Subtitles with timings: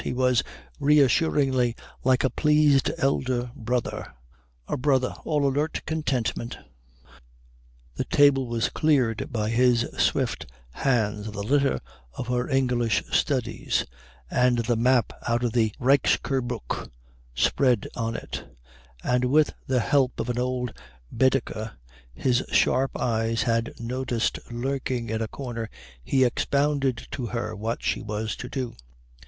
[0.03, 0.41] He was
[0.79, 4.15] reassuringly like a pleased elder brother,
[4.67, 6.57] a brother all alert contentment.
[7.93, 11.79] The table was cleared by his swift hands of the litter
[12.15, 13.85] of her English studies,
[14.27, 16.89] and the map out of the Reichskursbuch
[17.35, 18.43] spread on it;
[19.03, 20.73] and with the help of an old
[21.15, 21.73] Baedeker
[22.11, 25.69] his sharp eyes had noticed lurking in a corner
[26.03, 28.75] he expounded to her what she was to do.